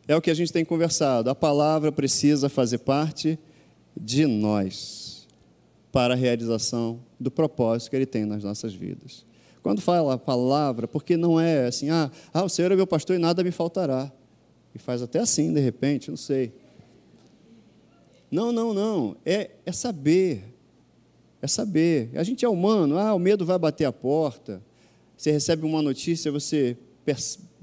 [0.07, 1.29] é o que a gente tem conversado.
[1.29, 3.39] A palavra precisa fazer parte
[3.97, 5.20] de nós
[5.91, 9.25] para a realização do propósito que Ele tem nas nossas vidas.
[9.61, 13.15] Quando fala a palavra, porque não é assim, ah, ah, o Senhor é meu pastor
[13.15, 14.11] e nada me faltará.
[14.73, 16.53] E faz até assim, de repente, não sei.
[18.31, 19.17] Não, não, não.
[19.25, 20.55] É, é saber.
[21.41, 22.09] É saber.
[22.15, 22.97] A gente é humano.
[22.97, 24.61] Ah, o medo vai bater a porta.
[25.17, 26.77] Você recebe uma notícia, você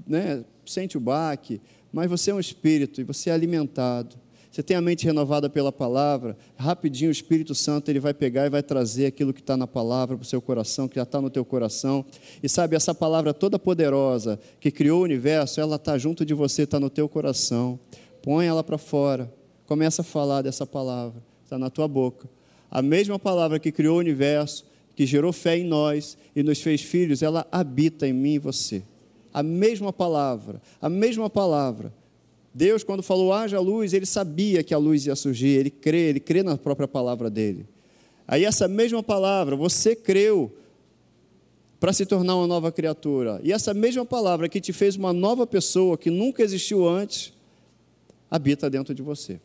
[0.07, 1.59] né, sente o baque,
[1.91, 4.15] mas você é um espírito e você é alimentado
[4.51, 8.49] você tem a mente renovada pela palavra, rapidinho o Espírito Santo ele vai pegar e
[8.49, 11.29] vai trazer aquilo que está na palavra para o seu coração, que já está no
[11.29, 12.03] teu coração.
[12.41, 16.63] E sabe, essa palavra toda poderosa que criou o universo, ela está junto de você,
[16.63, 17.79] está no teu coração.
[18.23, 19.31] Põe ela para fora,
[19.67, 22.27] começa a falar dessa palavra, está na tua boca.
[22.71, 26.81] A mesma palavra que criou o universo, que gerou fé em nós e nos fez
[26.81, 28.81] filhos, ela habita em mim e você.
[29.31, 31.93] A mesma palavra, a mesma palavra
[32.53, 36.19] Deus, quando falou haja luz, ele sabia que a luz ia surgir, ele crê, ele
[36.19, 37.65] crê na própria palavra dele.
[38.27, 40.51] Aí, essa mesma palavra, você creu
[41.79, 45.47] para se tornar uma nova criatura, e essa mesma palavra que te fez uma nova
[45.47, 47.31] pessoa que nunca existiu antes,
[48.29, 49.39] habita dentro de você.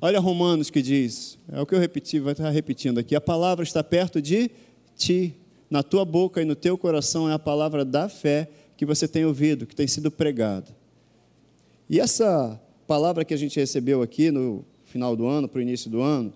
[0.00, 3.62] Olha Romanos que diz, é o que eu repeti, vai estar repetindo aqui: a palavra
[3.62, 4.50] está perto de
[4.96, 5.34] ti,
[5.70, 9.24] na tua boca e no teu coração é a palavra da fé que você tem
[9.24, 10.72] ouvido, que tem sido pregado.
[11.88, 15.90] E essa palavra que a gente recebeu aqui no final do ano, para o início
[15.90, 16.32] do ano,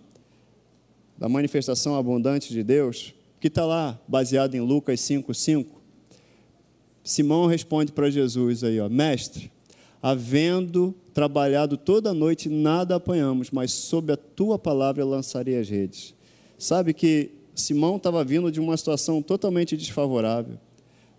[1.16, 5.66] da manifestação abundante de Deus, que está lá baseado em Lucas 5,5.
[7.02, 9.50] Simão responde para Jesus aí, ó, mestre,
[10.02, 16.14] havendo trabalhado toda a noite, nada apanhamos, mas sob a tua palavra lançarei as redes.
[16.58, 20.58] Sabe que Simão estava vindo de uma situação totalmente desfavorável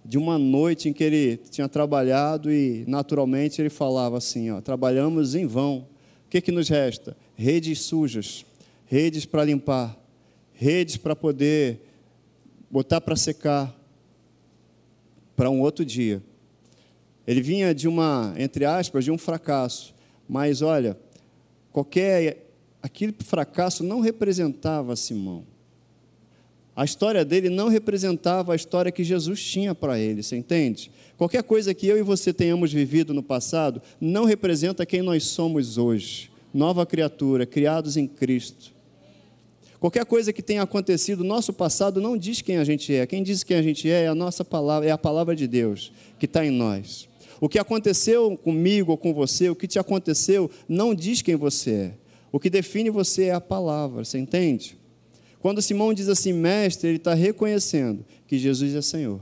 [0.03, 5.35] de uma noite em que ele tinha trabalhado e naturalmente ele falava assim: ó, trabalhamos
[5.35, 5.87] em vão.
[6.25, 7.17] O que, que nos resta?
[7.35, 8.45] Redes sujas,
[8.85, 9.97] redes para limpar,
[10.53, 11.81] redes para poder
[12.69, 13.75] botar para secar
[15.35, 16.21] para um outro dia.
[17.25, 19.95] Ele vinha de uma, entre aspas, de um fracasso,
[20.27, 20.97] mas olha,
[21.71, 22.49] qualquer
[22.81, 25.45] aquele fracasso não representava Simão.
[26.80, 30.89] A história dele não representava a história que Jesus tinha para ele, você entende?
[31.17, 35.77] Qualquer coisa que eu e você tenhamos vivido no passado não representa quem nós somos
[35.77, 36.32] hoje.
[36.53, 38.71] Nova criatura, criados em Cristo.
[39.77, 43.05] Qualquer coisa que tenha acontecido no nosso passado não diz quem a gente é.
[43.05, 45.91] Quem diz quem a gente é é a nossa palavra, é a palavra de Deus
[46.17, 47.09] que está em nós.
[47.41, 51.71] O que aconteceu comigo ou com você, o que te aconteceu, não diz quem você
[51.71, 51.93] é.
[52.32, 54.78] O que define você é a palavra, você entende?
[55.39, 59.21] Quando Simão diz assim, mestre, ele está reconhecendo que Jesus é Senhor.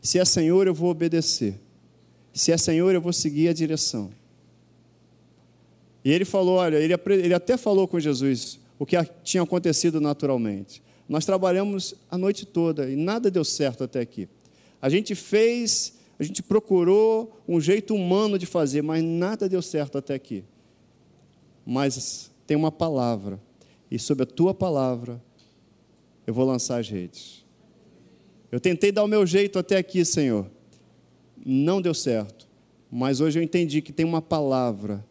[0.00, 1.60] Se é Senhor, eu vou obedecer.
[2.32, 4.10] Se é Senhor, eu vou seguir a direção.
[6.04, 10.82] E ele falou: olha, ele, ele até falou com Jesus o que tinha acontecido naturalmente.
[11.08, 14.28] Nós trabalhamos a noite toda e nada deu certo até aqui.
[14.80, 19.98] A gente fez, a gente procurou um jeito humano de fazer, mas nada deu certo
[19.98, 20.44] até aqui.
[21.66, 23.40] Mas tem uma palavra
[23.90, 25.22] e sobre a tua palavra
[26.26, 27.44] eu vou lançar as redes.
[28.50, 30.50] Eu tentei dar o meu jeito até aqui, Senhor.
[31.44, 32.48] Não deu certo.
[32.90, 35.04] Mas hoje eu entendi que tem uma palavra.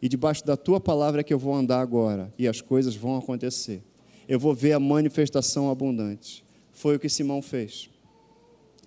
[0.00, 2.32] E debaixo da tua palavra é que eu vou andar agora.
[2.38, 3.82] E as coisas vão acontecer.
[4.28, 6.44] Eu vou ver a manifestação abundante.
[6.72, 7.88] Foi o que Simão fez.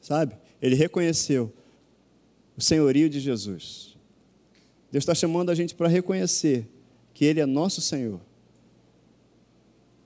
[0.01, 0.37] Sabe?
[0.61, 1.53] Ele reconheceu
[2.57, 3.95] o senhorio de Jesus.
[4.91, 6.67] Deus está chamando a gente para reconhecer
[7.13, 8.21] que Ele é nosso Senhor.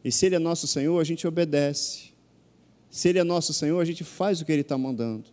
[0.04, 2.12] E se Ele é nosso Senhor, a gente obedece.
[2.90, 5.26] Se Ele é nosso Senhor, a gente faz o que Ele está mandando.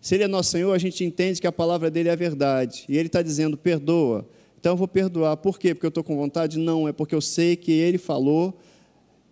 [0.00, 2.84] Se Ele é nosso Senhor, a gente entende que a palavra dele é a verdade.
[2.88, 4.26] E Ele está dizendo, perdoa.
[4.58, 5.36] Então eu vou perdoar.
[5.36, 5.74] Por quê?
[5.74, 6.58] Porque eu estou com vontade?
[6.58, 8.58] Não, é porque eu sei que Ele falou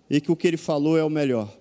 [0.08, 1.56] e que o que Ele falou é o melhor.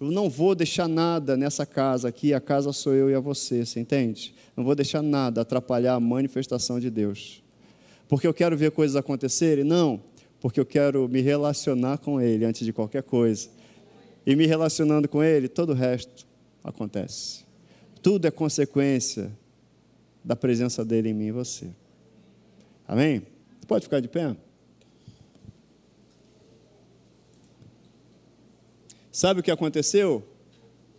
[0.00, 3.66] Eu não vou deixar nada nessa casa aqui, a casa sou eu e a você,
[3.66, 4.34] você entende?
[4.56, 7.42] Não vou deixar nada atrapalhar a manifestação de Deus.
[8.08, 9.62] Porque eu quero ver coisas acontecerem?
[9.62, 10.00] Não
[10.40, 13.48] porque eu quero me relacionar com Ele antes de qualquer coisa.
[14.26, 16.26] E me relacionando com Ele, todo o resto
[16.64, 17.44] acontece.
[18.02, 19.30] Tudo é consequência
[20.24, 21.68] da presença dele em mim e você.
[22.86, 23.22] Amém?
[23.66, 24.34] Pode ficar de pé?
[29.12, 30.26] Sabe o que aconteceu?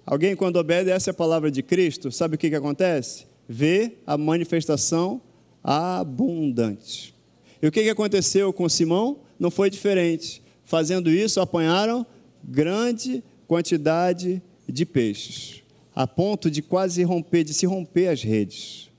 [0.06, 3.26] Alguém, quando obedece a palavra de Cristo, sabe o que, que acontece?
[3.48, 5.22] Vê a manifestação
[5.64, 7.16] abundante.
[7.62, 9.20] E o que, que aconteceu com Simão?
[9.42, 10.40] Não foi diferente.
[10.64, 12.06] Fazendo isso, apanharam
[12.44, 14.40] grande quantidade
[14.70, 15.64] de peixes,
[15.96, 18.92] a ponto de quase romper, de se romper as redes.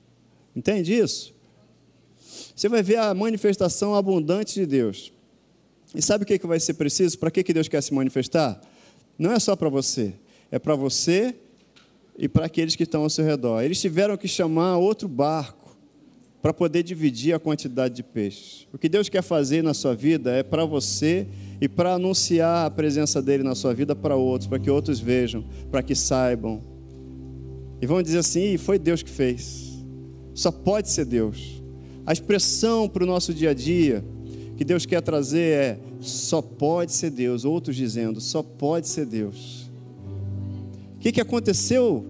[0.55, 1.33] Entende isso?
[2.57, 5.13] Você vai ver a manifestação abundante de Deus.
[5.95, 7.21] E sabe o que vai ser preciso?
[7.21, 8.61] Para que Deus quer se manifestar?
[9.17, 10.13] Não é só para você,
[10.51, 11.37] é para você
[12.19, 13.63] e para aqueles que estão ao seu redor.
[13.63, 15.62] Eles tiveram que chamar outro barco
[16.43, 18.67] para poder dividir a quantidade de peixes.
[18.73, 21.29] O que Deus quer fazer na sua vida é para você
[21.61, 25.45] e para anunciar a presença dele na sua vida para outros, para que outros vejam,
[25.71, 26.61] para que saibam.
[27.81, 29.85] E vão dizer assim: foi Deus que fez.
[30.35, 31.63] Só pode ser Deus.
[32.05, 34.05] A expressão para o nosso dia a dia
[34.57, 37.45] que Deus quer trazer é: só pode ser Deus.
[37.45, 39.71] Outros dizendo: só pode ser Deus.
[40.97, 42.05] O que, que aconteceu?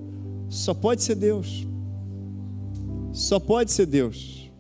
[0.48, 1.66] Só pode ser Deus.
[3.12, 4.50] Só pode ser Deus.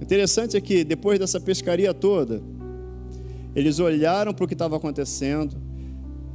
[0.00, 2.42] Interessante é que depois dessa pescaria toda,
[3.54, 5.56] eles olharam para o que estava acontecendo.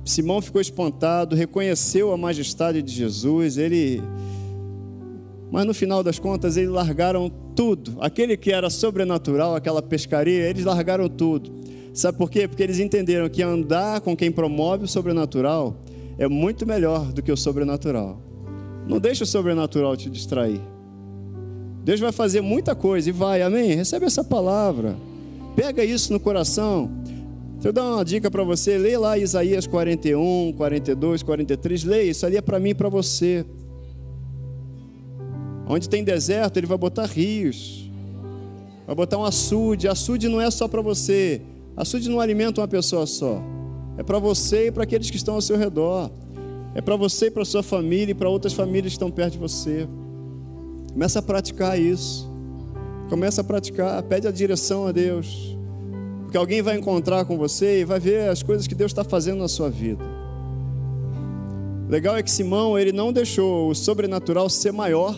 [0.05, 3.57] Simão ficou espantado, reconheceu a majestade de Jesus.
[3.57, 4.01] Ele,
[5.51, 7.97] mas no final das contas, eles largaram tudo.
[7.99, 11.51] Aquele que era sobrenatural, aquela pescaria, eles largaram tudo.
[11.93, 12.47] Sabe por quê?
[12.47, 15.81] Porque eles entenderam que andar com quem promove o sobrenatural
[16.17, 18.26] é muito melhor do que o sobrenatural.
[18.87, 20.61] Não deixa o sobrenatural te distrair.
[21.83, 23.73] Deus vai fazer muita coisa e vai, amém?
[23.73, 24.95] Recebe essa palavra.
[25.55, 26.91] Pega isso no coração.
[27.53, 28.77] Deixa eu dar uma dica para você.
[28.77, 31.83] Leia lá Isaías 41, 42, 43.
[31.83, 33.45] Leia, isso ali é para mim e para você.
[35.67, 37.89] Onde tem deserto, ele vai botar rios.
[38.85, 39.87] Vai botar um açude.
[39.87, 41.41] Açude não é só para você.
[41.75, 43.41] Açude não alimenta uma pessoa só.
[43.97, 46.11] É para você e para aqueles que estão ao seu redor.
[46.77, 49.39] É para você e para sua família e para outras famílias que estão perto de
[49.39, 49.89] você.
[50.93, 52.29] Começa a praticar isso.
[53.09, 55.57] Começa a praticar, pede a direção a Deus.
[56.21, 59.39] Porque alguém vai encontrar com você e vai ver as coisas que Deus está fazendo
[59.39, 60.03] na sua vida.
[61.89, 65.17] Legal é que Simão, ele não deixou o sobrenatural ser maior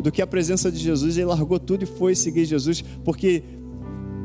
[0.00, 3.44] do que a presença de Jesus, ele largou tudo e foi seguir Jesus, porque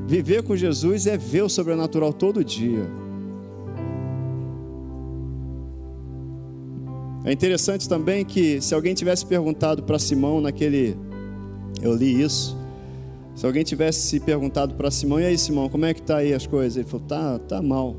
[0.08, 3.01] viver com Jesus é ver o sobrenatural todo dia.
[7.24, 10.98] É interessante também que, se alguém tivesse perguntado para Simão naquele.
[11.82, 12.58] Eu li isso.
[13.36, 16.34] Se alguém tivesse se perguntado para Simão, e aí Simão, como é que tá aí
[16.34, 16.78] as coisas?
[16.78, 17.96] Ele falou, tá, tá mal.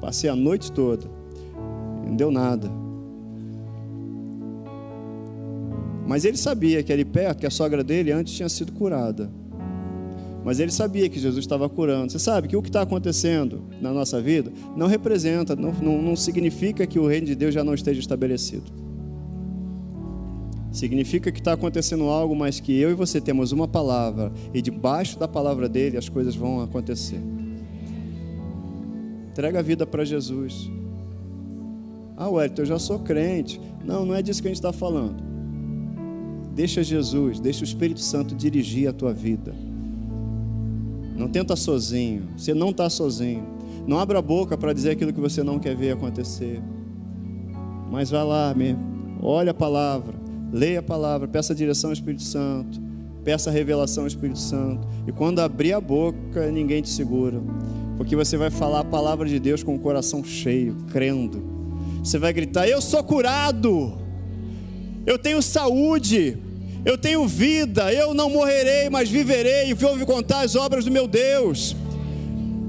[0.00, 1.10] Passei a noite toda.
[2.04, 2.70] Não deu nada.
[6.06, 9.28] Mas ele sabia que ali perto, que a sogra dele antes tinha sido curada.
[10.46, 12.12] Mas ele sabia que Jesus estava curando.
[12.12, 16.14] Você sabe que o que está acontecendo na nossa vida não representa, não, não, não
[16.14, 18.62] significa que o reino de Deus já não esteja estabelecido.
[20.70, 25.18] Significa que está acontecendo algo, mas que eu e você temos uma palavra, e debaixo
[25.18, 27.20] da palavra dele as coisas vão acontecer.
[29.32, 30.70] Entrega a vida para Jesus.
[32.16, 33.60] Ah, Wellington, eu já sou crente.
[33.84, 35.20] Não, não é disso que a gente está falando.
[36.54, 39.65] Deixa Jesus, deixa o Espírito Santo dirigir a tua vida.
[41.16, 42.28] Não tenta sozinho.
[42.36, 43.44] Você não está sozinho.
[43.86, 46.60] Não abra a boca para dizer aquilo que você não quer ver acontecer.
[47.90, 48.80] Mas vai lá, mesmo.
[49.22, 50.14] olha a palavra,
[50.52, 52.80] leia a palavra, peça a direção ao Espírito Santo,
[53.24, 54.86] peça a revelação ao Espírito Santo.
[55.06, 57.40] E quando abrir a boca, ninguém te segura.
[57.96, 61.42] Porque você vai falar a palavra de Deus com o coração cheio, crendo.
[62.02, 63.96] Você vai gritar: Eu sou curado,
[65.06, 66.36] eu tenho saúde,
[66.86, 71.08] eu tenho vida, eu não morrerei, mas viverei e vou contar as obras do meu
[71.08, 71.74] Deus.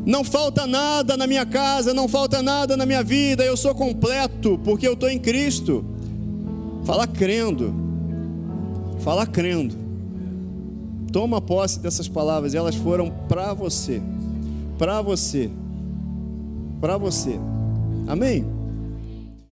[0.08, 4.60] Não falta nada na minha casa, não falta nada na minha vida, eu sou completo,
[4.64, 5.86] porque eu estou em Cristo.
[6.84, 7.76] Fala crendo,
[9.02, 9.76] fala crendo.
[11.12, 14.02] Toma posse dessas palavras, elas foram para você,
[14.80, 15.52] para você,
[16.82, 17.40] para você.
[18.08, 18.57] Amém?